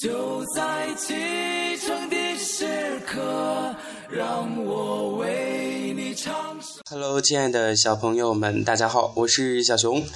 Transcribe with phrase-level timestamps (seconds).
[0.00, 3.74] 就在启程的时刻，
[4.08, 6.56] 让我为你唱。
[6.88, 10.06] Hello，亲爱的小朋友们，大家好，我是小熊。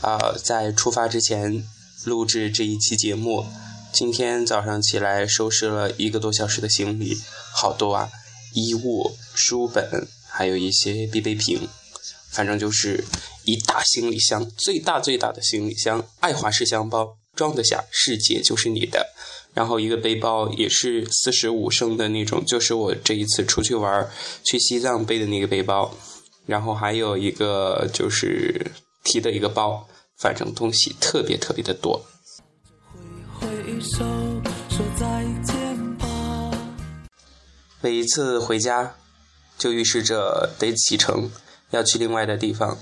[0.00, 1.66] 啊，在出发之前
[2.04, 3.44] 录制这一期节目。
[3.92, 7.20] 今天早上起来收拾了一个多小时的行李，
[7.52, 8.10] 好多啊，
[8.54, 11.68] 衣物、书本，还有一些必备品，
[12.30, 13.04] 反正就是
[13.44, 19.08] 一大行李箱，最大最大的行李箱，爱华仕箱包，装得下世界就是你的。
[19.52, 24.08] 然后一个背包也是四十五升的那种，就是我这一次出去玩
[24.44, 25.92] 去西藏背的那个背包。
[26.46, 28.70] 然后还有一个就是
[29.02, 32.00] 提的一个包，反正东西特别特别的多。
[37.80, 38.94] 每一次回家，
[39.58, 41.28] 就预示着得启程，
[41.72, 42.78] 要去另外的地方。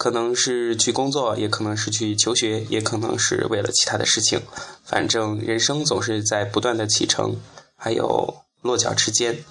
[0.00, 4.40] 可能是去工作，也可能是去求学，也可能是为了其他的事情。
[4.82, 7.36] 反正人生总是在不断的启程，
[7.76, 9.44] 还有落脚之间，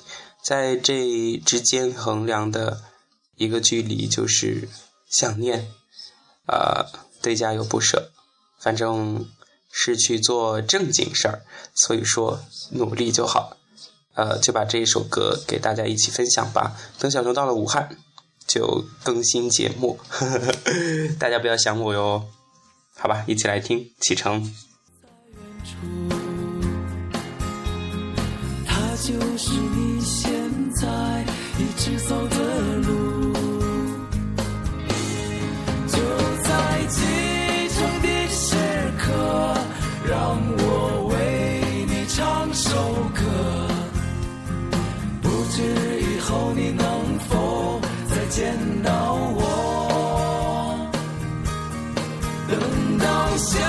[0.43, 2.81] 在这之间衡量的
[3.35, 4.67] 一个距离就是
[5.07, 5.67] 想念，
[6.47, 6.87] 啊，
[7.21, 8.09] 对家有不舍。
[8.59, 9.29] 反正
[9.71, 11.43] 是去做正经事儿，
[11.75, 12.39] 所以说
[12.71, 13.55] 努力就好。
[14.15, 16.75] 呃，就把这一首歌给大家一起分享吧。
[16.97, 17.95] 等小熊到了武汉。
[18.50, 20.00] 就更新节目，
[21.19, 22.25] 大家不要想我哟，
[22.97, 24.52] 好吧，一起来听启程。
[28.66, 30.31] 它就是你现
[30.73, 31.23] 在
[31.59, 32.36] 一直走的
[32.77, 33.31] 路，
[35.88, 35.97] 就
[36.44, 38.55] 在启程的时
[38.97, 39.14] 刻，
[40.09, 41.16] 让我为
[41.88, 42.88] 你唱首
[53.39, 53.68] 等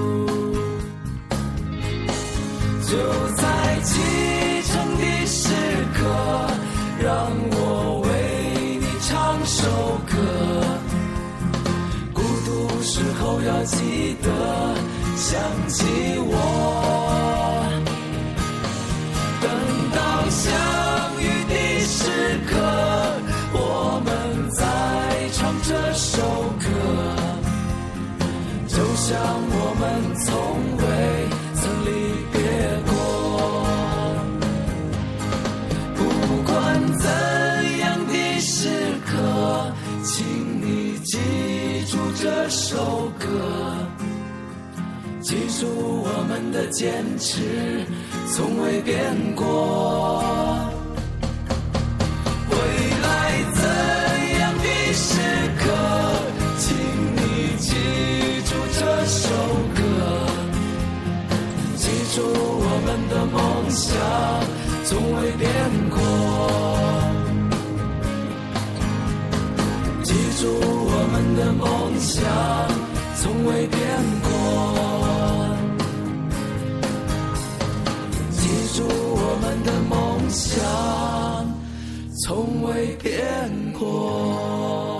[2.91, 2.97] 就
[3.37, 4.01] 在启
[4.63, 5.47] 程的时
[5.93, 5.99] 刻，
[7.01, 8.09] 让我为
[8.81, 9.63] 你唱首
[10.11, 10.11] 歌。
[12.13, 14.27] 孤独时候要记得
[15.15, 15.85] 想起
[16.17, 16.35] 我。
[19.39, 19.47] 等
[19.95, 19.97] 到
[20.29, 20.51] 相
[21.21, 22.11] 遇的时
[22.49, 22.59] 刻，
[23.53, 24.11] 我们
[24.51, 24.59] 再
[25.31, 26.19] 唱这首
[26.59, 26.67] 歌。
[28.67, 29.15] 就像
[29.49, 29.81] 我们
[30.25, 30.27] 从
[30.75, 30.83] 未
[42.71, 43.27] 首歌，
[45.19, 47.85] 记住我们的坚持，
[48.31, 49.43] 从未变过。
[52.49, 52.55] 未
[53.03, 53.59] 来怎
[54.39, 55.19] 样的时
[55.59, 55.67] 刻，
[56.59, 56.63] 请
[57.17, 57.19] 你
[57.59, 57.67] 记
[58.45, 59.27] 住这首
[59.75, 59.81] 歌，
[61.75, 61.83] 记
[62.15, 63.35] 住我们的梦
[63.69, 63.91] 想，
[64.85, 64.89] 从
[65.19, 65.45] 未变
[65.89, 65.99] 过。
[70.05, 71.19] 记住我们。
[71.33, 71.63] 的梦
[71.97, 72.21] 想
[82.23, 83.11] 从未变
[83.73, 84.90] 过。